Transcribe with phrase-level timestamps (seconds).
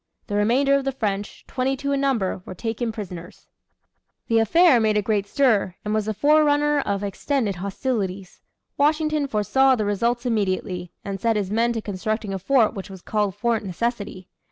[0.25, 3.45] The remainder of the French, twenty two in number, were taken prisoners.
[4.29, 8.41] The affair made a great stir, and was the forerunner of extended hostilities.
[8.77, 13.03] Washington foresaw the results immediately, and set his men to constructing a fort which was
[13.03, 14.27] called Fort Necessity.